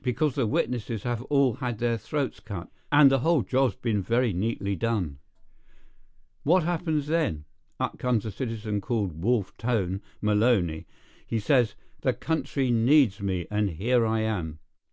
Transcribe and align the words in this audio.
—because 0.00 0.36
the 0.36 0.46
witnesses 0.46 1.02
have 1.02 1.22
all 1.22 1.54
had 1.54 1.78
their 1.78 1.98
throats 1.98 2.38
cut, 2.38 2.70
and 2.92 3.10
the 3.10 3.18
whole 3.18 3.42
job's 3.42 3.74
been 3.74 4.00
very 4.00 4.32
neatly 4.32 4.76
done. 4.76 5.18
What 6.44 6.62
happens 6.62 7.08
then? 7.08 7.46
Up 7.80 7.98
comes 7.98 8.24
a 8.24 8.30
citizen 8.30 8.80
called 8.80 9.20
Wolf 9.24 9.56
Tone 9.56 10.00
Maloney; 10.20 10.86
he 11.26 11.40
says, 11.40 11.74
'The 12.02 12.12
country 12.12 12.70
needs 12.70 13.20
me, 13.20 13.48
and 13.50 13.70
here 13.70 14.06
I 14.06 14.20
am. 14.20 14.60